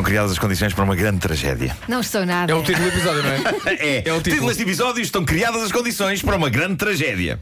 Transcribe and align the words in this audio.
estão 0.00 0.02
criadas 0.02 0.32
as 0.32 0.38
condições 0.38 0.72
para 0.72 0.84
uma 0.84 0.96
grande 0.96 1.18
tragédia. 1.18 1.76
Não 1.86 2.00
estou 2.00 2.24
nada. 2.24 2.50
É 2.50 2.54
o 2.54 2.62
título 2.62 2.84
do 2.90 2.96
episódio, 2.96 3.22
não 3.22 3.30
é? 3.30 3.40
É, 3.76 3.96
É 3.96 4.12
o 4.12 4.16
título 4.16 4.22
título. 4.22 4.48
deste 4.48 4.62
episódio 4.62 5.02
estão 5.02 5.24
criadas 5.24 5.62
as 5.62 5.72
condições 5.72 6.22
para 6.22 6.36
uma 6.36 6.48
grande 6.48 6.76
tragédia. 6.76 7.38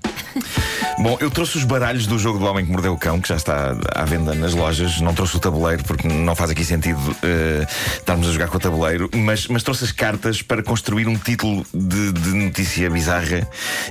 Bom, 1.00 1.16
eu 1.20 1.30
trouxe 1.30 1.56
os 1.56 1.62
baralhos 1.64 2.08
do 2.08 2.18
jogo 2.18 2.40
do 2.40 2.44
Homem 2.44 2.66
que 2.66 2.72
Mordeu 2.72 2.92
o 2.92 2.98
Cão, 2.98 3.20
que 3.20 3.28
já 3.28 3.36
está 3.36 3.76
à 3.94 4.04
venda 4.04 4.34
nas 4.34 4.52
lojas. 4.52 5.00
Não 5.00 5.14
trouxe 5.14 5.36
o 5.36 5.38
tabuleiro, 5.38 5.84
porque 5.84 6.08
não 6.08 6.34
faz 6.34 6.50
aqui 6.50 6.64
sentido 6.64 6.98
eh, 7.22 7.64
estarmos 7.98 8.28
a 8.28 8.32
jogar 8.32 8.48
com 8.48 8.56
o 8.56 8.60
tabuleiro. 8.60 9.08
Mas, 9.14 9.46
mas 9.46 9.62
trouxe 9.62 9.84
as 9.84 9.92
cartas 9.92 10.42
para 10.42 10.60
construir 10.60 11.06
um 11.06 11.16
título 11.16 11.64
de, 11.72 12.12
de 12.12 12.28
notícia 12.30 12.90
bizarra. 12.90 13.48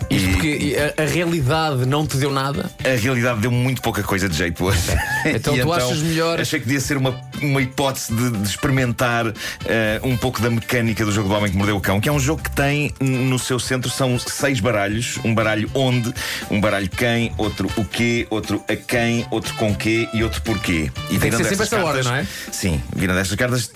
Isto 0.09 0.27
E 0.27 0.31
porque 0.33 0.75
a, 0.97 1.03
a 1.03 1.05
realidade 1.05 1.85
não 1.85 2.05
te 2.05 2.17
deu 2.17 2.29
nada. 2.29 2.69
a 2.83 2.99
realidade 3.01 3.39
deu 3.39 3.51
muito 3.51 3.81
pouca 3.81 4.03
coisa 4.03 4.27
de 4.27 4.35
jeito 4.35 4.63
hoje. 4.65 4.79
Então 5.25 5.57
tu 5.57 5.71
achas 5.73 6.01
melhor- 6.01 6.39
Achei 6.39 6.59
que 6.59 6.65
devia 6.65 6.79
ser 6.81 6.97
uma, 6.97 7.15
uma 7.41 7.61
hipótese 7.61 8.13
de, 8.13 8.31
de 8.31 8.47
experimentar 8.49 9.25
eh, 9.65 9.99
um 10.03 10.15
pouco 10.17 10.41
da 10.41 10.49
mecânica 10.49 11.05
do 11.05 11.11
jogo 11.11 11.29
do 11.29 11.35
Homem 11.35 11.51
que 11.51 11.57
Mordeu 11.57 11.75
o 11.77 11.81
Cão, 11.81 11.99
que 12.01 12.09
é 12.09 12.11
um 12.11 12.19
jogo 12.19 12.41
que 12.43 12.51
tem 12.51 12.93
no 12.99 13.37
seu 13.39 13.59
centro 13.59 13.89
são 13.89 14.17
seis 14.19 14.59
baralhos: 14.59 15.17
um 15.23 15.33
baralho 15.33 15.69
onde, 15.73 16.13
um 16.51 16.59
baralho 16.61 16.89
quem, 16.97 17.31
outro 17.37 17.71
o 17.77 17.85
quê, 17.85 18.25
outro 18.29 18.63
a 18.67 18.75
quem, 18.75 19.25
outro 19.29 19.53
com 19.53 19.73
quê 19.75 20.09
e 20.13 20.23
outro 20.23 20.41
porquê. 20.41 20.91
E 21.09 21.19
Tem 21.19 21.29
que 21.29 21.37
ser 21.37 21.43
sempre 21.45 21.63
estas 21.63 21.73
ordem, 21.83 22.03
cartas- 22.03 22.05
não 22.05 22.15
é? 22.15 22.27
Sim, 22.51 22.81
virando 22.95 23.17
destas 23.17 23.37
cartas 23.37 23.71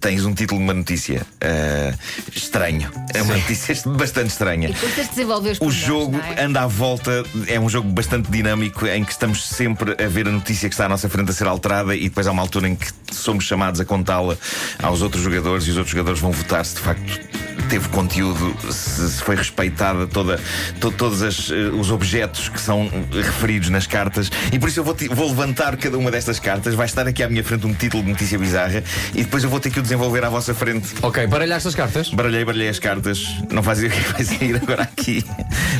tens 0.00 0.24
um 0.24 0.34
título 0.34 0.58
de 0.58 0.64
uma 0.64 0.74
notícia 0.74 1.26
eh, 1.40 1.92
estranho. 2.34 2.90
É 3.12 3.22
uma 3.22 3.36
notícia 3.36 3.74
bastante 3.86 4.30
estranha. 4.30 4.68
E 4.68 4.72
depois 4.72 4.94
tens 4.94 5.04
de 5.04 5.10
desenvolver 5.10 5.50
os 5.52 5.60
O 5.60 5.70
jogo 5.70 6.12
não 6.16 6.24
é? 6.24 6.42
anda 6.44 6.62
à 6.62 6.66
volta, 6.66 7.22
é 7.46 7.60
um 7.60 7.68
jogo 7.68 7.88
bastante 7.90 8.30
dinâmico 8.30 8.86
em 8.86 9.04
que 9.04 9.12
estamos 9.12 9.44
sempre 9.46 9.92
a 10.02 10.08
ver 10.08 10.26
a 10.26 10.32
notícia 10.32 10.68
que 10.68 10.74
está 10.74 10.86
à 10.86 10.88
nossa 10.88 11.08
frente 11.08 11.30
a 11.30 11.34
ser 11.34 11.46
alterada 11.46 11.94
e 11.94 12.04
depois 12.08 12.26
há 12.26 12.32
uma 12.32 12.42
altura 12.42 12.68
em 12.68 12.74
que 12.76 12.86
somos 13.12 13.44
chamados 13.44 13.80
a 13.80 13.84
contá-la 13.84 14.36
aos 14.82 15.02
outros 15.02 15.22
jogadores 15.22 15.66
e 15.66 15.70
os 15.70 15.76
outros 15.76 15.90
jogadores 15.92 16.20
vão 16.20 16.32
votar 16.32 16.64
se 16.64 16.74
de 16.76 16.80
facto 16.80 17.20
teve 17.68 17.88
conteúdo, 17.88 18.54
se, 18.72 19.10
se 19.10 19.22
foi 19.22 19.36
respeitada 19.36 20.06
toda, 20.06 20.40
to- 20.80 20.90
todos 20.92 21.22
as, 21.22 21.50
eh, 21.50 21.54
os 21.72 21.90
objetos 21.90 22.48
que 22.48 22.60
são 22.60 22.90
referidos 23.12 23.68
nas 23.70 23.86
cartas 23.86 24.30
e 24.52 24.58
por 24.58 24.68
isso 24.68 24.80
eu 24.80 24.84
vou, 24.84 24.96
vou 25.10 25.28
levantar 25.28 25.76
cada 25.76 25.96
uma 25.98 26.10
destas 26.10 26.38
cartas, 26.38 26.74
vai 26.74 26.86
estar 26.86 27.06
aqui 27.06 27.22
à 27.22 27.28
minha 27.28 27.42
frente 27.44 27.66
um 27.66 27.74
título 27.74 28.02
de 28.02 28.10
notícia 28.10 28.38
bizarra 28.38 28.82
e 29.14 29.22
depois 29.24 29.42
eu 29.44 29.50
vou 29.50 29.60
ter 29.60 29.70
que 29.70 29.78
o 29.78 29.82
desenvolver 29.82 30.24
à 30.24 30.28
vossa 30.28 30.54
frente. 30.54 30.88
Ok, 31.02 31.26
baralhaste 31.26 31.68
as 31.68 31.74
cartas? 31.74 32.10
Baralhei, 32.10 32.44
baralhei 32.44 32.68
as 32.68 32.78
cartas. 32.78 33.24
Não 33.50 33.62
faz 33.62 33.78
ideia 33.82 33.92
o 33.92 33.94
que 33.94 34.00
é 34.00 34.04
que 34.04 34.12
vai 34.12 34.24
sair 34.38 34.56
agora 34.56 34.82
aqui. 34.82 35.24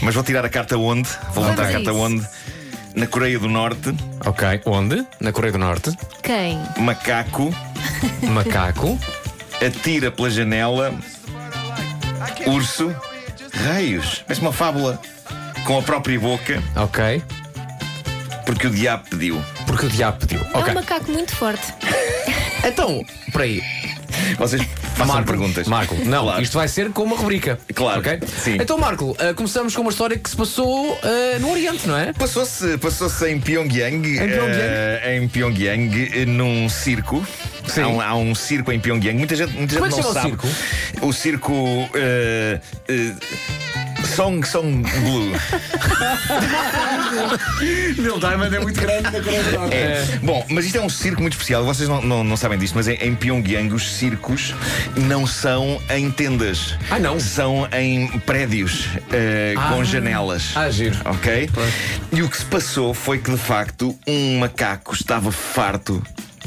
Mas 0.02 0.14
vou 0.14 0.24
tirar 0.24 0.44
a 0.44 0.48
carta 0.48 0.76
onde? 0.76 1.08
Vou 1.34 1.44
levantar 1.44 1.66
a 1.68 1.72
carta 1.72 1.92
onde? 1.92 2.26
Na 2.94 3.06
Coreia 3.08 3.38
do 3.40 3.48
Norte, 3.48 3.92
Ok, 4.24 4.60
onde? 4.66 5.04
Na 5.20 5.32
Coreia 5.32 5.52
do 5.52 5.58
Norte. 5.58 5.90
Quem? 6.22 6.60
macaco 6.78 7.52
Macaco. 8.22 8.98
atira 9.64 10.10
pela 10.10 10.30
janela, 10.30 10.94
urso, 12.46 12.94
raios. 13.52 14.22
Parece 14.26 14.40
uma 14.40 14.52
fábula. 14.52 15.00
Com 15.64 15.78
a 15.78 15.82
própria 15.82 16.20
boca, 16.20 16.62
Ok. 16.76 17.22
porque 18.44 18.66
o 18.66 18.70
diabo 18.70 19.04
pediu. 19.08 19.42
Porque 19.66 19.86
o 19.86 19.88
diabo 19.88 20.18
pediu. 20.18 20.40
É 20.52 20.58
Ok. 20.58 20.72
um 20.72 20.74
macaco 20.74 21.10
muito 21.10 21.34
forte. 21.34 21.72
Então, 22.66 23.04
por 23.30 23.42
aí. 23.42 23.62
Vocês 24.38 24.62
façam 24.96 25.22
perguntas. 25.22 25.68
Marco, 25.68 25.94
não, 26.06 26.22
Claro. 26.24 26.42
isto 26.42 26.56
vai 26.56 26.66
ser 26.66 26.90
com 26.92 27.02
uma 27.02 27.14
rubrica. 27.14 27.58
Claro, 27.74 28.00
Ok? 28.00 28.20
sim. 28.42 28.54
Então, 28.54 28.78
Marco, 28.78 29.14
ah, 29.18 29.34
começamos 29.34 29.76
com 29.76 29.82
uma 29.82 29.90
história 29.90 30.18
que 30.18 30.30
se 30.30 30.34
passou 30.34 30.98
ah, 31.02 31.38
no 31.40 31.50
Oriente, 31.52 31.86
não 31.86 31.94
é? 31.94 32.14
Passou-se 32.14 32.78
passou 32.78 33.10
em 33.28 33.38
Pyongyang, 33.38 33.96
Em 34.08 34.16
Pyongyang? 34.16 34.58
eh, 34.62 35.18
em 35.20 35.28
Pyongyang, 35.28 36.10
eh, 36.22 36.24
num 36.24 36.66
circo. 36.70 37.22
Sim. 37.66 37.82
Há 37.82 37.88
um, 37.88 38.00
há 38.00 38.14
um 38.16 38.34
circo 38.34 38.72
em 38.72 38.80
Pyongyang. 38.80 39.18
Muita 39.18 39.36
gente, 39.36 39.52
muita 39.54 39.74
Como 39.74 39.86
é 39.86 39.90
gente 39.90 40.02
não 40.04 40.08
chama 40.08 40.10
o 40.10 40.14
sabe. 40.14 40.28
circo? 40.28 40.48
O 41.06 41.12
circo. 41.12 41.88
eh, 41.94 42.60
eh, 42.88 43.12
Song 44.14 44.46
Song 44.46 44.82
Blue. 45.00 45.32
Neil 47.98 48.18
Diamond 48.18 48.54
é 48.54 48.60
muito 48.60 48.78
grande 48.80 49.04
na 49.04 49.10
Norte. 49.20 49.74
É. 49.74 50.04
Bom, 50.22 50.44
mas 50.50 50.66
isto 50.66 50.76
é 50.76 50.80
um 50.80 50.88
circo 50.90 51.20
muito 51.22 51.32
especial. 51.32 51.64
Vocês 51.64 51.88
não, 51.88 52.02
não, 52.02 52.22
não 52.22 52.36
sabem 52.36 52.58
disto, 52.58 52.74
mas 52.74 52.86
em, 52.86 52.94
em 52.94 53.14
Pyongyang 53.14 53.72
os 53.72 53.94
circos 53.94 54.54
não 54.96 55.26
são 55.26 55.80
em 55.90 56.10
tendas. 56.10 56.76
Ah, 56.90 56.98
não? 56.98 57.18
São 57.18 57.66
em 57.72 58.06
prédios 58.20 58.88
eh, 59.10 59.54
Ah. 59.56 59.70
com 59.72 59.82
janelas. 59.84 60.50
Ah, 60.54 60.68
giro. 60.70 60.96
Ok? 61.06 61.48
E 62.12 62.22
o 62.22 62.28
que 62.28 62.36
se 62.36 62.44
passou 62.44 62.92
foi 62.92 63.18
que 63.18 63.30
de 63.30 63.38
facto 63.38 63.98
um 64.06 64.38
macaco 64.38 64.94
estava 64.94 65.32
farto. 65.32 66.02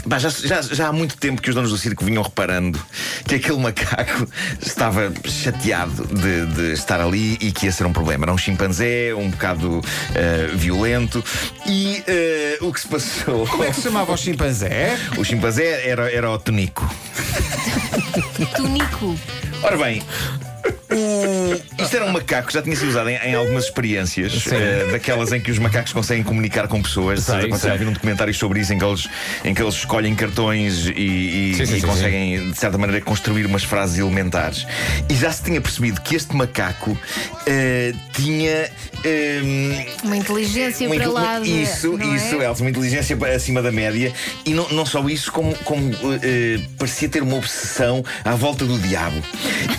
Bah, 0.07 0.19
já, 0.19 0.29
já- 0.29 0.61
já 0.61 0.87
há 0.87 0.93
muito 0.93 1.17
tempo 1.17 1.41
que 1.41 1.49
os 1.49 1.55
donos 1.55 1.69
do 1.69 1.77
circo 1.77 2.05
vinham 2.05 2.23
reparando 2.23 2.79
que 3.27 3.35
aquele 3.35 3.57
macaco 3.59 4.27
estava 4.65 5.11
chateado 5.25 6.05
de, 6.07 6.45
de 6.45 6.71
estar 6.73 7.01
ali 7.01 7.37
e 7.41 7.51
que 7.51 7.65
ia 7.65 7.71
ser 7.71 7.85
um 7.85 7.91
problema. 7.93 8.23
Era 8.25 8.31
um 8.33 8.37
chimpanzé, 8.37 9.13
um 9.13 9.29
bocado 9.29 9.81
eh, 10.15 10.49
violento. 10.55 11.23
E 11.65 12.01
eh, 12.07 12.57
o 12.61 12.71
que 12.71 12.79
se 12.79 12.87
passou. 12.87 13.45
Como 13.47 13.63
é 13.63 13.67
que 13.67 13.75
se 13.75 13.81
chamava 13.81 14.11
o 14.13 14.17
chimpanzé? 14.17 14.97
O 15.17 15.23
chimpanzé 15.25 15.87
era, 15.87 16.09
era 16.11 16.31
o 16.31 16.39
Tonico. 16.39 16.89
Tunico. 18.55 19.15
Ora 19.63 19.77
bem, 19.77 20.01
o- 20.89 21.81
isto 21.83 21.95
era 21.95 22.05
um 22.05 22.11
macaco 22.11 22.51
já 22.51 22.61
tinha 22.61 22.75
sido 22.75 22.89
usado 22.89 23.09
em, 23.09 23.15
em 23.17 23.35
algumas 23.35 23.65
experiências, 23.65 24.45
eh, 24.51 24.87
daquelas 24.91 25.31
em 25.31 25.39
que 25.41 25.51
os 25.51 25.59
macacos 25.59 25.91
conseguem 25.93 26.23
comunicar 26.23 26.67
com 26.67 26.81
pessoas. 26.81 27.23
Sei, 27.23 27.41
Vocês 27.47 27.61
sei. 27.61 27.69
já 27.71 27.75
viram 27.77 27.91
documentários 27.93 28.37
sobre 28.37 28.59
isso 28.59 28.73
em 28.73 28.77
que 28.77 28.85
eles, 28.85 29.07
em 29.43 29.53
que 29.53 29.61
eles 29.61 29.75
escolhem 29.75 30.15
cartões 30.15 30.85
e, 30.87 30.91
e- 30.91 31.53
Sim, 31.57 31.65
sim, 31.65 31.75
e 31.77 31.81
sim, 31.81 31.87
conseguem, 31.87 32.51
de 32.51 32.57
certa 32.57 32.77
maneira, 32.77 33.03
construir 33.03 33.45
umas 33.45 33.63
frases 33.63 33.97
elementares. 33.99 34.65
E 35.09 35.15
já 35.15 35.31
se 35.31 35.43
tinha 35.43 35.59
percebido 35.61 36.01
que 36.01 36.15
este 36.15 36.35
macaco 36.35 36.97
eh, 37.45 37.93
tinha. 38.13 38.69
ehm, 39.03 39.85
Uma 40.03 40.17
inteligência 40.17 40.87
uma 40.87 40.95
para 40.95 41.09
lá. 41.09 41.39
de- 41.39 41.63
Isso, 41.63 41.97
não 41.97 42.15
isso, 42.15 42.41
é? 42.41 42.45
Elsa, 42.45 42.61
uma 42.63 42.69
inteligência 42.69 43.17
acima 43.35 43.61
da 43.61 43.71
média. 43.71 44.13
E 44.45 44.53
não, 44.53 44.67
não 44.69 44.85
só 44.85 45.07
isso, 45.09 45.31
como, 45.31 45.53
como 45.63 45.91
eh, 46.23 46.59
parecia 46.77 47.09
ter 47.09 47.21
uma 47.23 47.35
obsessão 47.37 48.03
à 48.23 48.35
volta 48.35 48.65
do 48.65 48.77
diabo. 48.79 49.21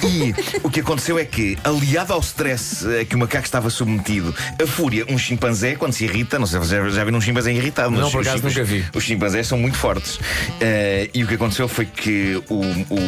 E 0.04 0.34
o 0.62 0.70
que 0.70 0.80
aconteceu 0.80 0.97
é 1.18 1.24
que, 1.24 1.56
aliado 1.64 2.12
ao 2.12 2.20
stress 2.20 2.86
a 3.00 3.04
que 3.04 3.14
o 3.14 3.18
macaco 3.18 3.44
estava 3.44 3.70
submetido, 3.70 4.34
a 4.62 4.66
fúria, 4.66 5.04
um 5.08 5.16
chimpanzé, 5.18 5.74
quando 5.74 5.92
se 5.92 6.04
irrita, 6.04 6.38
não 6.38 6.46
sei 6.46 6.60
se 6.62 6.66
já, 6.68 6.88
já 6.88 7.04
viram 7.04 7.18
um 7.18 7.20
chimpanzé 7.20 7.52
irritado, 7.52 7.90
mas 7.90 8.00
Não, 8.00 8.10
por 8.10 8.20
os- 8.20 8.26
acaso 8.26 8.42
nunca 8.44 8.64
vi. 8.64 8.84
Os 8.94 9.04
chimpanzés 9.04 9.46
são 9.46 9.58
muito 9.58 9.76
fortes. 9.76 10.18
Eh, 10.60 11.10
e 11.14 11.24
o 11.24 11.26
que 11.26 11.34
aconteceu 11.34 11.68
foi 11.68 11.86
que 11.86 12.42
o, 12.48 12.60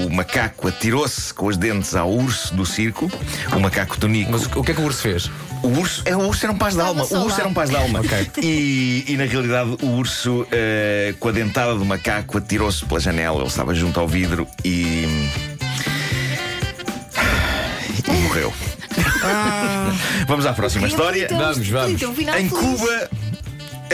o 0.07 0.11
macaco 0.11 0.69
atirou-se 0.69 1.33
com 1.35 1.47
os 1.47 1.57
dentes 1.57 1.95
ao 1.95 2.11
urso 2.11 2.55
do 2.55 2.65
circo, 2.67 3.11
o 3.55 3.61
macaco 3.61 3.99
tonico. 3.99 4.31
Mas 4.33 4.47
o 4.47 4.63
que 4.63 4.71
é 4.73 4.75
que 4.75 4.81
o 4.81 4.85
urso 4.85 5.03
fez? 5.03 5.31
O 5.63 5.69
urso, 5.69 6.03
é, 6.07 6.17
o 6.17 6.21
urso 6.27 6.47
era 6.47 6.53
um 6.53 6.59
paz 6.59 6.75
de 6.75 6.81
alma. 6.81 7.05
O 7.05 7.17
urso 7.25 7.39
era 7.39 7.49
um 7.49 7.53
paz 7.53 7.69
de 7.69 7.77
alma. 7.77 8.01
Ok. 8.01 8.31
E, 8.43 9.05
e, 9.09 9.17
na 9.17 9.25
realidade 9.25 9.77
o 9.83 9.87
urso, 9.89 10.47
eh, 10.51 11.15
com 11.21 11.29
a 11.29 11.33
dentada 11.33 11.75
do 11.75 11.85
macaco, 11.85 12.39
atirou-se 12.39 12.85
pela 12.87 12.99
janela. 12.99 13.39
Ele 13.39 13.47
estava 13.47 13.75
junto 13.75 14.01
ao 14.01 14.09
vidro 14.09 14.47
e. 14.65 15.07
morreu. 18.31 18.53
Vamos 20.29 20.47
à 20.47 20.53
próxima 20.53 20.87
história. 20.87 21.27
Vamos, 21.31 21.67
vamos. 21.69 22.01
Em. 22.39 22.49
Cuba, 22.49 23.11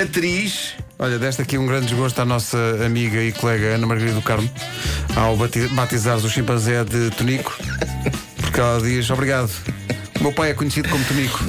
atriz. 0.01 0.75
Olha, 0.99 1.19
desta 1.19 1.43
aqui 1.43 1.57
um 1.59 1.67
grande 1.67 1.87
desgosto 1.87 2.21
à 2.21 2.25
nossa 2.25 2.57
amiga 2.85 3.23
e 3.23 3.33
colega 3.33 3.75
Ana 3.75 3.87
Margarida 3.87 4.15
do 4.15 4.23
Carmo 4.23 4.49
ao 5.15 5.37
bati- 5.37 5.69
batizar 5.69 6.17
o 6.19 6.29
chimpanzé 6.29 6.85
de 6.85 7.11
Tonico, 7.13 7.57
porque 8.43 8.61
ela 8.61 8.81
diz: 8.81 9.09
Obrigado. 9.11 9.51
O 10.21 10.23
meu 10.23 10.33
pai 10.33 10.51
é 10.51 10.55
conhecido 10.55 10.89
como 10.91 11.03
Tonico. 11.05 11.41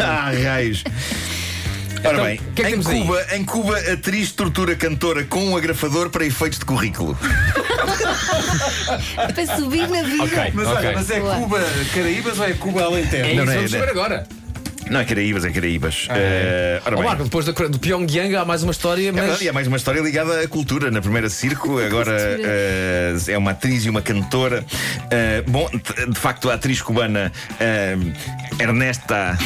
Ah, 0.00 0.30
raios. 0.44 0.84
Ora 2.02 2.14
Então, 2.14 2.24
bem, 2.24 2.40
é 2.40 2.54
que 2.54 2.62
em, 2.62 2.74
aí? 2.74 3.00
Cuba, 3.02 3.26
em 3.36 3.44
Cuba, 3.44 3.78
atriz 3.92 4.32
tortura 4.32 4.74
cantora 4.74 5.24
com 5.24 5.44
um 5.50 5.56
agrafador 5.56 6.08
para 6.10 6.24
efeitos 6.24 6.58
de 6.58 6.64
currículo. 6.64 7.16
Para 9.34 9.56
subir 9.56 9.88
na 9.88 10.02
vida. 10.02 10.24
Ok. 10.24 10.50
Mas 10.54 10.66
olha, 10.68 10.92
mas 10.94 11.10
é 11.10 11.20
Boa. 11.20 11.36
Cuba 11.36 11.60
Caraíbas 11.94 12.38
ou 12.38 12.44
é 12.46 12.52
Cuba 12.54 12.80
É 12.80 12.84
Alentejo? 12.84 13.26
isso, 13.26 13.34
Não, 13.36 13.44
não 13.46 13.52
é- 13.52 13.56
vamos 13.56 13.70
não 13.72 13.78
é- 13.78 13.80
saber 13.80 13.90
agora. 13.90 14.26
Não 14.90 14.98
é 14.98 15.04
Caraíbas, 15.04 15.44
é 15.44 15.50
Caraíbas. 15.50 16.08
Eh, 16.10 16.82
ora 16.84 16.94
Ó 16.96 16.98
bem. 16.98 17.06
Marco, 17.08 17.22
depois 17.24 17.46
da- 17.46 17.52
do 17.52 17.78
Pyongyang 17.78 18.34
há 18.34 18.44
mais 18.44 18.64
uma 18.64 18.72
história, 18.72 19.08
É 19.08 19.12
mas. 19.12 19.20
verdade, 19.22 19.44
e 19.44 19.48
há 19.48 19.52
mais 19.52 19.68
uma 19.68 19.76
história 19.76 20.00
ligada 20.00 20.40
à 20.40 20.48
cultura. 20.48 20.90
Na 20.90 21.00
primeira 21.00 21.28
circo, 21.28 21.78
agora 21.78 22.10
Cultura. 22.10 22.48
eh, 22.48 23.14
é 23.28 23.38
uma 23.38 23.52
atriz 23.52 23.84
e 23.84 23.90
uma 23.90 24.02
cantora. 24.02 24.64
Eh, 25.10 25.44
bom, 25.46 25.70
de 25.70 26.10
de 26.10 26.18
facto, 26.18 26.50
a 26.50 26.54
atriz 26.54 26.82
cubana 26.82 27.30
eh, 27.60 27.96
Ernesta 28.58 29.38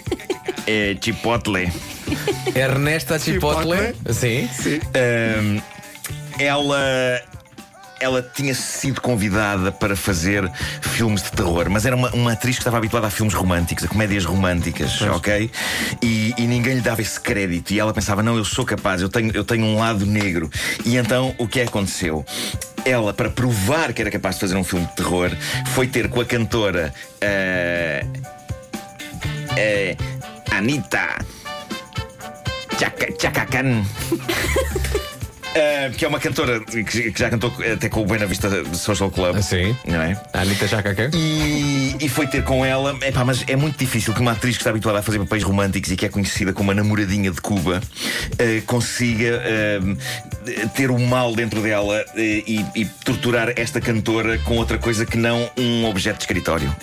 eh, 0.66 0.94
Chipotle. 1.00 1.72
Ernesta 2.54 3.18
Chipotle. 3.18 3.94
Chipotle. 3.94 4.12
Sim. 4.12 4.80
eh, 4.92 5.60
ela. 6.38 7.22
Ela 8.02 8.20
tinha 8.20 8.52
sido 8.52 9.00
convidada 9.00 9.70
para 9.70 9.94
fazer 9.94 10.50
filmes 10.80 11.22
de 11.22 11.30
terror, 11.30 11.70
mas 11.70 11.86
era 11.86 11.94
uma, 11.94 12.10
uma 12.10 12.32
atriz 12.32 12.56
que 12.56 12.62
estava 12.62 12.76
habituada 12.76 13.06
a 13.06 13.10
filmes 13.10 13.32
românticos, 13.32 13.84
a 13.84 13.88
comédias 13.88 14.24
românticas, 14.24 15.00
ok? 15.02 15.48
E, 16.02 16.34
e 16.36 16.46
ninguém 16.48 16.74
lhe 16.74 16.80
dava 16.80 17.00
esse 17.00 17.20
crédito. 17.20 17.70
E 17.70 17.78
ela 17.78 17.94
pensava: 17.94 18.20
não, 18.20 18.36
eu 18.36 18.44
sou 18.44 18.64
capaz, 18.64 19.00
eu 19.00 19.08
tenho, 19.08 19.30
eu 19.32 19.44
tenho 19.44 19.64
um 19.64 19.78
lado 19.78 20.04
negro. 20.04 20.50
E 20.84 20.96
então 20.96 21.32
o 21.38 21.46
que 21.46 21.60
aconteceu? 21.60 22.26
ela, 22.84 23.14
para 23.14 23.30
provar 23.30 23.92
que 23.92 24.02
era 24.02 24.10
capaz 24.10 24.34
de 24.34 24.40
fazer 24.40 24.56
um 24.56 24.64
filme 24.64 24.84
de 24.86 24.96
terror, 24.96 25.30
foi 25.68 25.86
ter 25.86 26.08
com 26.08 26.20
a 26.20 26.24
cantora 26.24 26.92
eh, 27.20 28.04
eh, 29.56 29.96
Anita 30.50 31.24
Chaka- 32.76 33.12
Eh, 35.54 35.90
que 35.96 36.04
é 36.04 36.08
uma 36.08 36.18
cantora 36.18 36.60
que, 36.60 36.82
que 36.84 37.18
já 37.18 37.28
cantou 37.28 37.52
até 37.72 37.88
com 37.88 38.00
o 38.02 38.06
Buena 38.06 38.26
Vista 38.26 38.48
Social 38.74 39.10
Club. 39.10 39.36
Ah, 39.36 39.42
sim. 39.42 39.76
Não 39.86 40.00
é? 40.00 40.18
A 40.32 40.40
Anitta 40.40 40.66
Chacacã. 40.66 41.10
E, 41.14 41.94
e 42.00 42.08
foi 42.08 42.26
ter 42.26 42.42
com 42.42 42.64
ela. 42.64 42.96
Epá, 43.02 43.24
mas 43.24 43.44
é 43.46 43.54
muito 43.56 43.78
difícil 43.78 44.14
que 44.14 44.20
uma 44.20 44.32
atriz 44.32 44.56
que 44.56 44.62
está 44.62 44.70
habituada 44.70 45.00
a 45.00 45.02
fazer 45.02 45.18
papéis 45.18 45.42
românticos 45.42 45.90
e 45.90 45.96
que 45.96 46.06
é 46.06 46.08
conhecida 46.08 46.52
como 46.52 46.70
a 46.70 46.74
namoradinha 46.74 47.30
de 47.30 47.40
Cuba 47.40 47.80
eh, 48.38 48.62
consiga 48.66 49.42
eh, 49.44 49.80
ter 50.74 50.90
o 50.90 50.98
mal 50.98 51.34
dentro 51.34 51.60
dela 51.60 52.02
e, 52.16 52.64
e 52.74 52.84
torturar 53.04 53.52
esta 53.56 53.80
cantora 53.80 54.38
com 54.38 54.56
outra 54.56 54.78
coisa 54.78 55.04
que 55.04 55.16
não 55.16 55.50
um 55.58 55.84
objeto 55.84 56.16
de 56.16 56.22
escritório. 56.22 56.74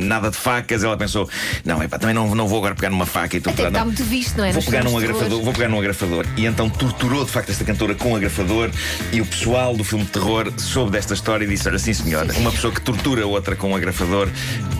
Nada 0.00 0.30
de 0.30 0.36
facas. 0.36 0.84
Ela 0.84 0.96
pensou: 0.96 1.28
não, 1.64 1.82
epá, 1.82 1.98
também 1.98 2.14
não, 2.14 2.34
não 2.34 2.46
vou 2.46 2.58
agora 2.58 2.74
pegar 2.74 2.90
numa 2.90 3.06
faca 3.06 3.36
e 3.36 3.38
Até 3.38 3.50
torturar. 3.50 3.68
está 3.68 3.78
não. 3.80 3.86
muito 3.86 4.04
visto, 4.04 4.36
não 4.36 4.44
é? 4.44 4.52
Vou 4.52 4.62
pegar, 4.62 4.84
num 4.84 4.98
agrafador, 4.98 5.42
vou 5.42 5.52
pegar 5.52 5.68
num 5.68 5.78
agrafador. 5.78 6.26
E 6.36 6.46
então 6.46 6.68
torturou 6.68 7.24
de 7.24 7.30
facto 7.30 7.50
esta 7.50 7.64
cantora 7.64 7.85
com 7.94 8.12
um 8.12 8.16
agrafador. 8.16 8.70
E 9.12 9.20
o 9.20 9.26
pessoal 9.26 9.76
do 9.76 9.84
filme 9.84 10.04
de 10.04 10.10
terror 10.10 10.52
soube 10.58 10.90
desta 10.92 11.14
história 11.14 11.44
e 11.44 11.48
disse: 11.48 11.68
Olha, 11.68 11.78
sim 11.78 11.92
senhora, 11.94 12.32
uma 12.38 12.50
pessoa 12.50 12.72
que 12.72 12.80
tortura 12.80 13.26
outra 13.26 13.54
com 13.56 13.70
um 13.70 13.76
agrafador, 13.76 14.28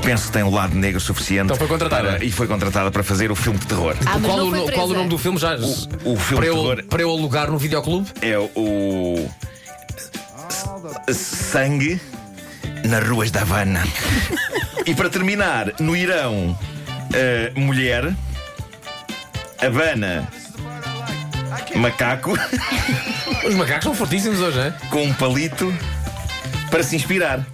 penso 0.02 0.26
que 0.26 0.32
tem 0.32 0.42
o 0.42 0.50
lado 0.50 0.74
negro 0.76 1.00
suficiente. 1.00 1.44
Então 1.44 1.56
foi 1.56 1.68
contratada. 1.68 2.08
para- 2.14 2.24
e 2.24 2.30
foi 2.32 2.46
contratada 2.46 2.90
para 2.90 3.02
fazer 3.02 3.30
o 3.30 3.36
filme 3.36 3.58
de 3.58 3.66
terror. 3.66 3.94
Ah, 4.06 4.18
qual, 4.22 4.46
o, 4.46 4.72
qual 4.72 4.88
o 4.88 4.94
nome 4.94 5.08
do 5.08 5.18
filme 5.18 5.38
já? 5.38 5.54
O- 5.56 6.12
o 6.12 6.16
filme 6.16 6.36
para, 6.36 6.46
eu, 6.46 6.54
terror- 6.54 6.84
para 6.84 7.02
eu 7.02 7.10
alugar 7.10 7.50
no 7.50 7.58
videoclube? 7.58 8.08
É 8.20 8.38
o. 8.38 9.28
Sangue 11.12 12.00
nas 12.84 13.06
ruas 13.08 13.30
da 13.30 13.40
Havana. 13.42 13.82
e 14.86 14.94
para 14.94 15.08
terminar, 15.10 15.72
no 15.80 15.96
Irão, 15.96 16.56
eh, 17.12 17.52
mulher, 17.56 18.12
Havana, 19.60 20.28
macaco. 21.76 22.32
Os 23.46 23.54
macacos 23.54 23.84
são 23.84 23.94
fortíssimos 23.94 24.40
hoje, 24.40 24.56
não 24.58 24.64
é? 24.66 24.70
com 24.90 25.02
um 25.04 25.14
palito 25.14 25.72
para 26.70 26.82
se 26.82 26.96
inspirar. 26.96 27.44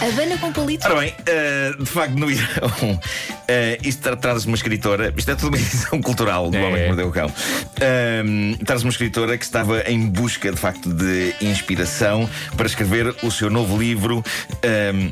Havana 0.00 0.36
com 0.36 0.52
palito. 0.52 0.86
Ora 0.86 1.00
bem, 1.00 1.14
eh, 1.24 1.72
de 1.78 1.86
facto, 1.86 2.12
no 2.18 2.30
Irão, 2.30 3.00
eh, 3.48 3.78
isto 3.82 4.02
tra- 4.02 4.14
traz 4.16 4.44
uma 4.44 4.54
escritora, 4.54 5.12
isto 5.16 5.30
é 5.30 5.34
tudo 5.34 5.48
uma 5.48 5.56
edição 5.56 6.02
cultural 6.02 6.50
do 6.50 6.56
É. 6.56 6.62
Homem 6.64 6.80
que 6.82 6.86
Mordeu 6.88 7.08
o 7.08 7.12
Cão. 7.12 7.32
Ehm, 7.80 8.54
traz 8.64 8.82
uma 8.82 8.90
escritora 8.90 9.38
que 9.38 9.44
estava 9.44 9.80
em 9.90 10.06
busca, 10.06 10.50
de 10.52 10.58
facto, 10.58 10.92
de 10.92 11.34
inspiração 11.40 12.28
para 12.58 12.66
escrever 12.66 13.14
o 13.22 13.30
seu 13.30 13.48
novo 13.48 13.78
livro, 13.78 14.22
ehm, 14.62 15.10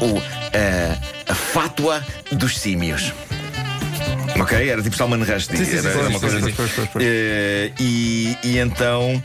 o, 0.00 0.20
eh, 0.52 0.96
A 1.28 1.34
Fátua 1.34 2.04
dos 2.32 2.58
Símios. 2.58 3.12
Ok? 4.40 4.68
Era 4.68 4.82
tipo 4.82 4.96
Salman 4.96 5.18
Rushdie. 5.22 5.56
Sim, 5.56 5.64
sim, 5.64 5.70
sim, 5.70 5.76
era 5.78 5.92
sim, 5.92 6.00
uma 6.00 6.10
sim, 6.10 6.18
coisa 6.20 6.40
sim, 6.40 6.52
assim. 6.52 6.88
Eh, 7.00 7.70
e, 7.78 8.36
e 8.42 8.58
então, 8.58 9.22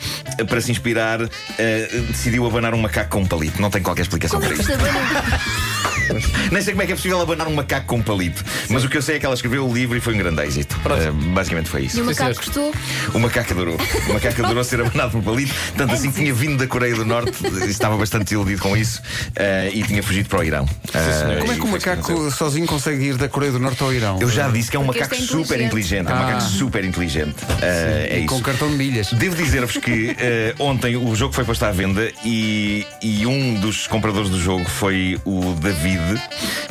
para 0.48 0.62
se 0.62 0.72
inspirar, 0.72 1.20
eh, 1.58 1.90
decidiu 2.10 2.46
abanar 2.46 2.74
um 2.74 2.78
macaco 2.82 3.10
com 3.10 3.22
um 3.22 3.26
palito. 3.26 3.62
Não 3.62 3.70
tem 3.70 3.82
qualquer 3.82 4.04
explicação 4.04 4.40
Como 4.40 4.54
para 4.54 4.62
é 4.62 4.66
que 4.66 4.72
isso. 4.72 4.80
isto. 4.80 5.69
Nem 6.52 6.62
sei 6.62 6.74
como 6.74 6.84
é 6.84 6.86
que 6.86 6.92
é 6.94 6.96
possível 6.96 7.22
abanar 7.22 7.48
um 7.48 7.54
macaco 7.56 7.86
com 7.88 7.98
um 7.98 8.02
palito. 8.02 8.44
Mas 8.70 8.84
o 8.84 8.90
que 8.90 8.98
eu 8.98 9.02
sei 9.02 9.16
é 9.18 9.20
que 9.20 9.26
ela 9.26 9.36
escreveu 9.36 9.68
o 9.68 9.74
livro 9.74 9.98
e 9.98 10.02
foi 10.02 10.14
um 10.14 10.18
grande 10.18 10.42
êxito. 10.44 10.80
Eh, 10.86 11.12
basicamente 11.34 11.70
foi 11.70 11.84
E 11.84 11.86
isso. 11.86 12.02
o 12.02 12.06
macaco 12.06 12.36
gostou? 12.36 12.74
O 13.14 13.20
macaco 13.20 13.54
adorou. 13.54 13.78
O 14.10 14.14
macaco 14.14 14.44
adorou 14.46 14.64
ser 14.64 14.82
abanado 14.82 15.12
por 15.12 15.18
um 15.20 15.22
palito. 15.22 15.54
Tanto 15.78 15.94
assim 15.94 16.12
que 16.12 16.18
tinha 16.22 16.34
vindo 16.34 16.58
da 16.58 16.68
Coreia 16.68 16.96
do 16.96 17.06
Norte, 17.06 17.32
estava 17.68 17.98
bastante 17.98 18.34
iludido 18.34 18.62
com 18.62 18.76
isso 18.76 19.02
eh, 19.36 19.72
e 19.74 19.84
tinha 19.84 20.02
fugido 20.04 20.30
para 20.30 20.40
o 20.40 20.44
Irão. 20.44 20.68
Eh, 20.94 21.40
Como 21.40 21.76
é 21.76 21.78
e 21.78 21.82
que 21.82 21.90
aconteceu. 21.90 22.16
macaco 22.18 22.32
sozinho 22.32 22.66
consegue 22.68 23.06
ir 23.06 23.18
da 23.18 23.28
Coreia 23.30 23.52
do 23.52 23.60
Norte 23.60 23.82
ao 23.84 23.94
Irão? 23.94 24.18
Eu 24.22 24.30
já 24.30 24.48
disse 24.50 24.70
que 24.72 24.78
é 24.78 24.80
um 24.80 24.86
Porque 24.86 25.00
macaco 25.02 25.22
é 25.22 25.26
super 25.26 25.62
inteligente. 25.62 26.08
É 26.10 26.14
um 26.14 26.18
macaco 26.18 26.38
Ah. 26.38 26.42
super 26.42 26.84
inteligente. 26.86 27.36
É 27.62 28.18
isso. 28.20 28.28
Com 28.28 28.42
cartão 28.42 28.70
de 28.70 28.76
milhas. 28.78 29.12
Devo 29.14 29.36
dizer-vos 29.36 29.78
que 29.78 30.16
ontem 30.60 30.96
o 30.96 31.16
jogo 31.16 31.34
foi 31.34 31.44
posto 31.44 31.64
à 31.64 31.72
venda 31.72 32.12
e, 32.24 32.86
e 33.02 33.26
um 33.26 33.56
dos 33.56 33.88
compradores 33.88 34.30
do 34.30 34.40
jogo 34.40 34.66
foi 34.70 35.20
o 35.26 35.54
David, 35.54 35.99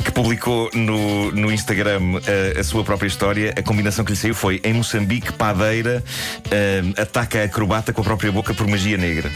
que 0.03 0.11
publicou 0.11 0.69
no, 0.73 1.31
no 1.31 1.51
Instagram 1.51 2.19
eh, 2.25 2.59
a 2.59 2.63
sua 2.63 2.83
própria 2.83 3.07
história. 3.07 3.53
A 3.57 3.61
combinação 3.61 4.03
que 4.05 4.11
lhe 4.11 4.17
saiu 4.17 4.33
foi: 4.35 4.59
em 4.63 4.73
Moçambique, 4.73 5.31
padeira 5.33 6.03
eh, 6.51 6.81
ataca 6.97 7.41
a 7.41 7.43
acrobata 7.45 7.91
com 7.93 8.01
a 8.01 8.03
própria 8.03 8.31
boca 8.31 8.53
por 8.53 8.67
magia 8.67 8.97
negra. 8.97 9.31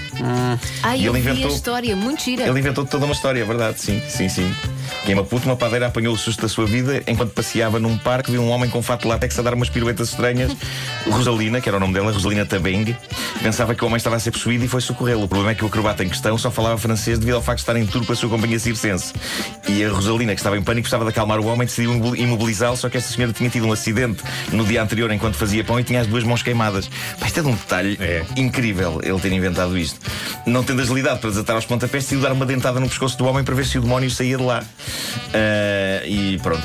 Ai, 0.82 1.00
E 1.02 1.08
ele 1.08 1.20
inventou- 1.20 1.50
a 1.52 1.54
história, 1.54 1.96
muito 1.96 2.24
gira. 2.24 2.44
Ele 2.48 2.60
inventou 2.60 2.86
toda 2.86 3.06
uma 3.06 3.14
história, 3.14 3.42
é 3.42 3.46
verdade, 3.46 3.80
sim, 3.82 4.02
sim, 4.10 4.30
sim. 4.30 4.54
Que 5.06 5.12
em 5.12 5.16
Maputo, 5.16 5.46
uma 5.48 5.56
padeira 5.56 5.88
apanhou 5.88 6.14
o 6.14 6.18
susto 6.18 6.42
da 6.42 6.48
sua 6.50 6.66
vida 6.66 7.02
enquanto 7.08 7.32
passeava 7.32 7.80
num 7.80 7.98
parque, 7.98 8.32
viu 8.32 8.42
um 8.42 8.50
homem 8.50 8.70
com 8.70 8.82
fato 8.82 9.02
de 9.04 9.08
látex 9.08 9.38
a 9.40 9.42
dar 9.42 9.54
umas 9.54 9.70
piruetas 9.70 10.10
estranhas. 10.10 10.56
Rosalina, 11.10 11.60
que 11.60 11.68
era 11.68 11.78
o 11.78 11.80
nome 11.80 11.94
dela, 11.94 12.12
Rosalina 12.12 12.46
Tabeng, 12.46 12.96
pensava 13.42 13.74
que 13.76 13.84
o 13.84 13.88
homem 13.88 13.98
estava 13.98 14.16
a 14.16 14.20
ser 14.20 14.32
possuído 14.32 14.64
e 14.64 14.68
foi 14.68 14.82
socorrê-lo. 14.82 15.24
O 15.24 15.28
problema 15.28 15.52
é 15.52 15.56
que 15.56 15.64
o 15.64 15.68
acrobata 15.68 16.04
em 16.04 16.10
questão 16.10 16.38
só 16.38 16.52
falava 16.52 16.78
francês 16.78 17.18
devido 17.20 17.36
ao 17.36 17.42
facto 17.42 17.58
de 17.60 17.62
estar 17.64 17.76
em 17.78 17.86
tour 17.86 18.06
com 18.06 18.14
a 18.14 18.16
sua 18.16 18.30
companhia 18.30 18.60
circense. 18.60 19.14
E 19.68 19.84
a 19.84 19.90
Rosalina, 19.90 20.34
que 20.34 20.40
estava 20.40 20.58
em 20.58 20.62
pânico, 20.64 20.84
precisava 20.84 21.04
de 21.06 21.10
acalmar 21.12 21.40
o 21.40 21.46
homem, 21.46 21.66
decidiu 21.66 21.94
imobil- 21.94 22.16
imobilizá-lo, 22.24 22.78
só 22.78 22.90
que 22.90 22.98
esta 22.98 23.12
senhora 23.14 23.34
tinha 23.34 23.50
tido 23.50 23.66
um 23.68 23.72
acidente 23.72 24.24
no 24.52 24.66
dia 24.66 24.82
anterior 24.82 25.12
enquanto 25.12 25.36
fazia 25.36 25.64
pão 25.64 25.80
e 25.80 25.84
tinha 25.84 26.02
as 26.02 26.08
duas 26.08 26.24
mãos 26.24 26.42
queimadas. 26.44 26.90
Pá, 27.20 27.28
Isto 27.28 27.40
é 27.40 27.44
de 27.44 27.50
um 27.50 27.56
detalhe 27.56 27.98
É. 28.00 28.24
incrível 28.38 29.00
ele 29.04 29.20
ter 29.20 29.32
inventado 29.32 29.78
isto. 29.78 30.00
Não 30.46 30.64
tendo 30.64 30.82
agilidade 30.82 31.20
para 31.20 31.30
desatar 31.30 31.56
aos 31.56 31.66
pontapés, 31.66 32.04
decidiu 32.04 32.22
dar 32.24 32.32
uma 32.34 32.46
dentada 32.46 32.80
no 32.80 32.88
pescoço 32.88 33.18
do 33.18 33.26
homem 33.26 33.44
para 33.44 33.56
ver 33.56 33.66
se 33.66 33.78
o 33.78 33.82
demónio 33.82 34.10
saía 34.10 34.38
de 34.38 34.44
lá. 34.44 34.64
Ah, 35.34 36.06
e 36.06 36.38
pronto. 36.42 36.64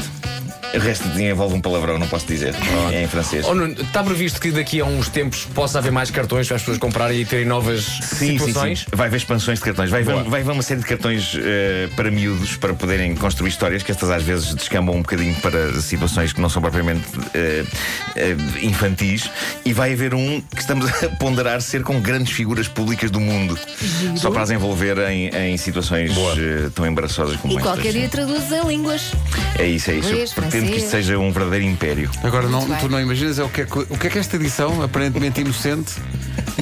O 0.75 0.79
resto 0.79 1.09
envolve 1.19 1.55
um 1.55 1.61
palavrão, 1.61 1.99
não 1.99 2.07
posso 2.09 2.27
dizer. 2.27 2.55
É 2.93 3.03
em 3.03 3.09
francês. 3.09 3.45
Oh, 3.47 3.55
Nuno, 3.55 3.73
está 3.81 4.03
previsto 4.03 4.41
que 4.41 4.51
daqui 4.51 4.81
a 4.81 4.85
uns 4.85 5.09
tempos 5.09 5.47
possa 5.55 5.79
haver 5.79 5.91
mais 5.91 6.11
cartões 6.11 6.47
para 6.47 6.57
as 6.57 6.63
pessoas 6.63 6.79
comprarem 6.79 7.21
e 7.21 7.25
terem 7.25 7.47
novas 7.47 7.85
Sim, 7.85 8.39
sim, 8.39 8.39
situações? 8.39 8.81
sim. 8.81 8.87
Vai 8.95 9.07
haver 9.07 9.17
expansões 9.17 9.59
de 9.59 9.65
cartões. 9.65 9.91
Vai 9.91 10.03
haver, 10.03 10.25
vai 10.25 10.41
haver 10.43 10.53
uma 10.53 10.63
série 10.63 10.81
de 10.81 10.87
cartões 10.87 11.35
eh, 11.41 11.89
para 11.97 12.11
miúdos 12.11 12.57
para 12.57 12.75
poderem 12.75 13.15
construir 13.15 13.49
histórias 13.49 13.83
que 13.83 13.91
estas 13.91 14.11
às 14.11 14.23
vezes 14.23 14.55
descambam 14.55 14.95
um 14.97 14.99
bocadinho 15.03 15.35
para 15.37 15.81
situações 15.81 16.33
que 16.33 16.41
não 16.41 16.49
são 16.51 16.61
propriamente 16.61 17.03
eh, 17.35 17.65
eh, 18.17 18.37
infantis. 18.63 19.31
E 19.65 19.73
vai 19.73 19.93
haver 19.95 20.15
um 20.15 20.41
que 20.55 20.61
estamos 20.61 20.87
a 21.03 21.09
ponderar 21.19 21.61
ser 21.63 21.83
com 21.83 21.99
grandes 22.01 22.33
figuras 22.33 22.69
públicas 22.69 23.11
do 23.11 23.21
mundo. 23.21 23.59
Só 24.17 24.31
para 24.31 24.43
as 24.43 24.51
envolver 24.51 24.99
em, 25.11 25.29
em 25.29 25.57
situações 25.57 26.13
tão 26.75 26.87
embaraçosas 26.87 27.37
como 27.37 27.55
E 27.55 27.57
estas. 27.57 27.73
qualquer 27.73 27.93
dia 27.93 28.09
traduz 28.09 28.53
em 28.53 28.67
línguas. 28.67 29.13
É 29.59 29.67
isso, 29.67 29.91
é 29.91 29.95
isso. 29.95 30.09
Inglês, 30.11 30.33
pretendo 30.59 30.73
que 30.73 30.79
isto 30.79 30.91
seja 30.91 31.19
um 31.19 31.31
verdadeiro 31.31 31.65
império. 31.65 32.11
Agora, 32.23 32.49
não, 32.49 32.67
tu 32.79 32.89
não 32.89 33.01
imaginas 33.01 33.39
é 33.39 33.45
o 33.45 33.49
que 33.49 33.63
é 33.63 33.65
que, 33.65 33.79
o 33.79 33.99
que 33.99 34.07
é 34.07 34.11
que 34.11 34.19
esta 34.19 34.37
edição, 34.37 34.83
aparentemente 34.83 35.41
inocente, 35.41 35.95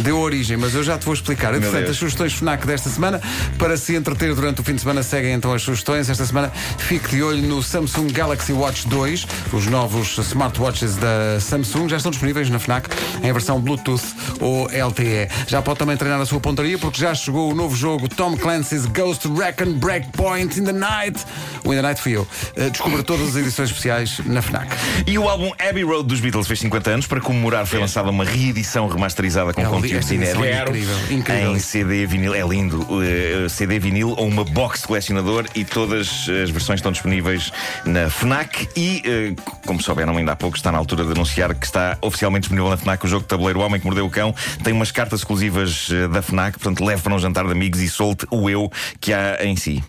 deu 0.01 0.19
origem, 0.19 0.57
mas 0.57 0.75
eu 0.75 0.83
já 0.83 0.99
te 0.99 1.05
vou 1.05 1.15
explicar. 1.15 1.55
Entretanto, 1.55 1.91
as 1.91 1.97
sugestões 1.97 2.33
FNAC 2.35 2.67
desta 2.67 2.91
semana, 2.91 3.21
para 3.59 3.77
se 3.77 3.95
entreter 3.95 4.35
durante 4.35 4.61
o 4.61 4.65
fim 4.65 4.75
de 4.75 4.81
semana, 4.81 5.03
seguem 5.03 5.33
então 5.33 5.53
as 5.53 5.63
sugestões. 5.63 6.09
Esta 6.09 6.25
semana, 6.25 6.51
fique 6.79 7.09
de 7.09 7.23
olho 7.23 7.43
no 7.43 7.63
Samsung 7.63 8.13
Galaxy 8.13 8.53
Watch 8.53 8.87
2. 8.89 9.27
Os 9.53 9.67
novos 9.67 10.19
smartwatches 10.19 10.97
da 10.97 11.41
Samsung 11.41 11.89
já 11.89 11.97
estão 11.97 12.11
disponíveis 12.11 12.51
na 12.51 12.59
FNAC 12.59 12.89
em 13.23 13.33
versão 13.33 13.61
Bluetooth 13.61 14.05
ou 14.41 14.67
LTE. 14.67 15.29
Já 15.47 15.63
pode 15.63 15.79
também 15.79 15.97
treinar 15.97 16.21
a 16.21 16.27
sua 16.27 16.41
pontaria, 16.41 16.79
porque 16.79 17.01
já 17.01 17.15
chegou 17.15 17.51
o 17.51 17.55
novo 17.55 17.75
jogo 17.75 18.09
Tom 18.09 18.37
Clancy's 18.37 18.87
Ghost 18.87 19.27
Recon 19.29 19.75
Breakpoint 19.75 20.59
in 20.59 20.65
the 20.65 20.73
Night. 20.73 21.25
O 21.65 21.73
In 21.73 21.77
the 21.77 21.83
Night 21.83 22.01
fui 22.01 22.13
eu. 22.13 22.23
Uh, 22.57 22.71
Descubra 22.71 23.03
todas 23.03 23.29
as 23.29 23.37
edições 23.37 23.71
especiais 23.71 24.21
na 24.25 24.43
FNAC. 24.43 24.69
E 25.07 25.19
o 25.19 25.29
álbum 25.29 25.53
Abbey 25.59 25.83
Road 25.83 26.09
dos 26.09 26.21
Beatles 26.21 26.47
fez 26.47 26.61
50 26.61 26.91
anos. 26.91 27.07
Para 27.07 27.21
comemorar, 27.21 27.67
foi 27.67 27.79
lançada 27.79 28.11
uma 28.11 28.25
reedição 28.25 28.89
remasterizada 28.89 29.53
com 29.53 29.61
É, 29.61 29.65
conteúdos 29.87 30.11
esta 30.11 30.15
edição 30.15 30.45
inéditos. 30.45 30.69
é 30.69 30.71
incrível, 30.71 31.19
incrível. 31.19 31.57
Em 31.57 31.59
CD 31.59 32.07
vinil, 32.07 32.35
é 32.35 32.47
lindo. 32.47 32.81
uh, 32.83 33.49
CD 33.49 33.79
vinil 33.79 34.11
ou 34.11 34.27
uma 34.27 34.45
box 34.45 34.83
de 34.83 34.87
colecionador 34.87 35.47
e 35.55 35.65
todas 35.65 36.27
as 36.43 36.51
versões 36.51 36.79
estão 36.79 36.93
disponíveis 36.93 37.53
na 37.85 38.11
FNAC. 38.11 38.69
E, 38.77 39.03
uh, 39.07 39.61
como 39.67 39.83
souberam 39.83 40.17
ainda 40.17 40.33
há 40.33 40.37
pouco, 40.37 40.57
está 40.57 40.71
na 40.73 40.79
altura 40.79 41.05
de 41.05 41.13
anunciar 41.13 41.55
que 41.55 41.67
está 41.67 41.97
oficialmente 42.01 42.43
disponível 42.43 42.71
na 42.71 42.77
FNAC 42.77 43.05
o 43.05 43.09
jogo 43.09 43.23
de 43.23 43.29
tabuleiro 43.29 43.61
O 43.61 43.63
Homem 43.63 43.81
que 43.81 43.87
Mordeu 43.87 44.07
o 44.07 44.11
Cão. 44.11 44.35
Tem 44.63 44.73
umas 44.73 44.91
cartas 44.91 45.21
exclusivas 45.21 45.89
uh, 45.89 46.09
da 46.09 46.23
FNAC, 46.23 46.59
portanto, 46.59 46.85
leve 46.85 47.03
para 47.03 47.15
um 47.15 47.19
jantar 47.19 47.45
de 47.45 47.53
amigos 47.53 47.81
e 47.81 47.89
solte 47.89 48.27
o 48.31 48.49
eu 48.51 48.71
que 49.01 49.13
há 49.13 49.45
em 49.45 49.57
si. 49.57 49.83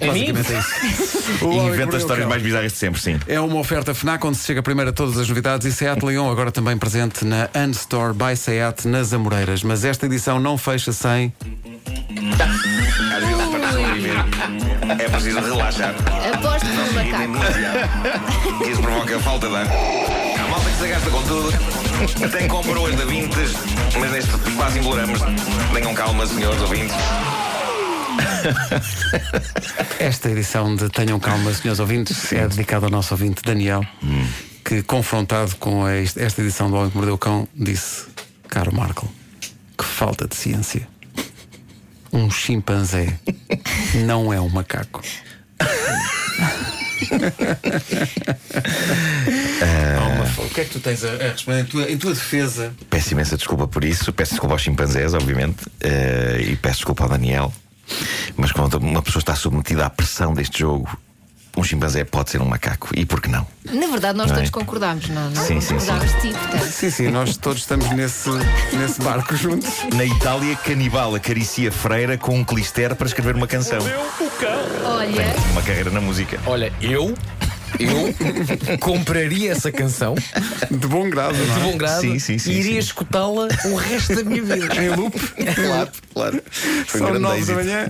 Mim? 0.00 0.32
Basicamente 0.32 0.52
é 0.52 0.58
isso. 0.58 1.16
O 1.44 1.52
E 1.52 1.58
Homem 1.58 1.60
que 1.60 1.68
inventa 1.68 1.68
Mordeu 1.68 1.88
as 1.88 1.94
o 1.94 1.96
histórias 1.98 2.22
Cão. 2.24 2.28
mais 2.30 2.42
bizarras 2.42 2.72
de 2.72 2.78
sempre, 2.78 3.00
sim. 3.00 3.20
É 3.26 3.40
uma 3.40 3.56
oferta 3.58 3.94
FNAC 3.94 4.24
onde 4.26 4.36
se 4.38 4.46
chega 4.46 4.62
primeiro 4.62 4.90
a 4.90 4.92
todas 4.92 5.18
as 5.18 5.28
novidades 5.28 5.66
e 5.66 5.72
Seat 5.72 6.04
Leon 6.04 6.30
agora 6.30 6.50
também 6.52 6.76
presente 6.78 7.24
na 7.24 7.48
Unstore 7.54 8.12
by 8.14 8.36
Seat 8.36 8.86
nas 8.88 9.12
Amoreiras. 9.12 9.62
Mas 9.62 9.84
esta 9.84 10.06
edição 10.06 10.38
não 10.40 10.56
fecha 10.58 10.92
sem. 10.92 11.32
Às 13.14 13.24
vezes 13.24 13.48
para 13.48 13.72
sobreviver. 13.72 14.16
É 15.00 15.08
preciso 15.08 15.40
relaxar. 15.40 15.94
Aposto 16.34 16.66
Não 16.66 16.74
no 16.76 16.86
se 16.90 16.94
irritem 16.96 17.28
macaco. 17.28 17.32
demasiado. 17.32 18.68
Isso 18.70 18.82
provoca 18.82 19.18
falta 19.20 19.48
de 19.48 19.56
ar. 19.56 19.66
A 19.66 20.48
malta 20.48 20.70
que 20.70 20.76
se 20.76 20.88
gasta 20.88 21.10
com 21.10 21.22
tudo. 21.22 21.52
Tem 22.30 22.48
coroas 22.48 22.94
da 22.96 23.04
Vintes, 23.04 23.52
mas 23.98 24.10
neste 24.12 24.30
quase 24.56 24.78
imploramos. 24.78 25.20
Tenham 25.72 25.94
calma, 25.94 26.26
senhores 26.26 26.60
ouvintes. 26.60 26.94
Esta 29.98 30.30
edição 30.30 30.74
de 30.76 30.88
Tenham 30.88 31.18
Calma, 31.20 31.52
senhores 31.52 31.80
ouvintes, 31.80 32.32
é 32.32 32.46
dedicada 32.48 32.86
ao 32.86 32.90
nosso 32.90 33.12
ouvinte 33.14 33.42
Daniel, 33.42 33.84
que 34.64 34.82
confrontado 34.82 35.54
com 35.56 35.84
a- 35.84 35.94
esta 35.96 36.40
edição 36.40 36.70
do 36.70 36.76
Homem 36.76 36.90
que 36.90 36.96
Mordeu 36.96 37.14
o 37.14 37.18
Cão, 37.18 37.46
disse: 37.54 38.06
Caro 38.48 38.74
Marco, 38.74 39.10
que 39.76 39.84
falta 39.84 40.26
de 40.26 40.34
ciência. 40.36 40.86
Um 42.12 42.30
chimpanzé 42.30 43.18
não 44.06 44.32
é 44.32 44.40
um 44.40 44.48
macaco. 44.48 45.02
O 50.38 50.48
que 50.54 50.60
é 50.60 50.64
que 50.64 50.70
tu 50.70 50.80
tens 50.80 51.04
a, 51.04 51.10
responder 51.16 51.60
em 51.60 51.64
tua, 51.64 51.90
em 51.90 51.98
tua 51.98 52.14
defesa? 52.14 52.74
Peço 52.90 53.12
imensa 53.12 53.36
desculpa 53.36 53.66
por 53.66 53.84
isso. 53.84 54.12
Peço 54.12 54.32
desculpa 54.32 54.54
aos 54.54 54.62
chimpanzés, 54.62 55.14
obviamente. 55.14 55.64
eh, 55.80 56.38
e 56.50 56.56
peço 56.56 56.76
desculpa 56.78 57.04
ao 57.04 57.08
Daniel. 57.10 57.52
Mas 58.36 58.52
quando 58.52 58.74
uma 58.74 59.02
pessoa 59.02 59.20
está 59.20 59.34
submetida 59.34 59.86
à 59.86 59.90
pressão 59.90 60.34
deste 60.34 60.60
jogo, 60.60 60.88
um 61.56 61.64
chimpanzé 61.64 62.04
pode 62.04 62.30
ser 62.30 62.42
um 62.42 62.44
macaco. 62.44 62.90
E 62.94 63.06
por 63.06 63.20
que 63.20 63.28
não? 63.28 63.46
Na 63.64 63.86
verdade, 63.86 64.18
nós 64.18 64.26
Não 64.28 64.34
é? 64.34 64.38
todos 64.38 64.50
concordámos, 64.50 65.08
não? 65.08 65.30
não 65.30 65.42
Sim, 65.42 65.60
sim, 65.60 65.76
ti, 65.78 66.28
portanto. 66.28 66.64
Sim, 66.70 66.90
sim, 66.90 67.08
nós 67.10 67.36
todos 67.38 67.60
estamos 67.62 67.88
nesse, 67.92 68.28
nesse 68.74 69.00
barco 69.00 69.34
juntos. 69.34 69.70
Na 69.94 70.04
Itália, 70.04 70.54
canibal 70.56 71.14
acaricia 71.14 71.72
freira 71.72 72.18
com 72.18 72.36
um 72.38 72.44
clister 72.44 72.94
para 72.94 73.06
escrever 73.06 73.34
uma 73.34 73.46
canção. 73.46 73.78
Olha, 74.84 75.34
Uma 75.52 75.62
carreira 75.62 75.90
na 75.90 76.00
música. 76.00 76.38
Olha, 76.46 76.72
eu. 76.80 77.14
Eu 77.78 78.78
compraria 78.78 79.52
essa 79.52 79.70
canção 79.72 80.14
de 80.70 80.76
De 80.78 80.86
bom 80.86 81.08
grado, 81.10 81.36
não 81.36 81.56
é? 81.56 81.60
bom 81.60 81.76
grado 81.76 82.00
Sim, 82.00 82.18
sim, 82.18 82.38
sim, 82.38 82.50
e 82.52 82.58
iria 82.58 82.72
sim. 82.72 82.78
escutá-la 82.88 83.48
o 83.64 83.74
resto 83.76 84.14
da 84.14 84.22
minha 84.24 84.42
vida. 84.42 84.74
Em 84.82 84.90
loop. 84.94 85.18
Claro, 85.54 85.90
claro. 86.14 86.42
Foi 86.86 87.00
um 87.00 87.04
São 87.04 87.10
grande 87.10 87.18
nove 87.20 87.44
da 87.44 87.52
êxito. 87.52 87.54
manhã. 87.54 87.86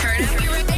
Turn 0.00 0.24
up 0.24 0.44
your 0.44 0.52
radio. 0.52 0.70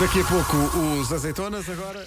Daqui 0.00 0.20
a 0.20 0.24
pouco 0.24 0.56
os 1.00 1.12
azeitonas 1.12 1.68
agora. 1.68 2.06